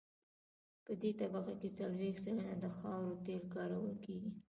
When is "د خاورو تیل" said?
2.63-3.43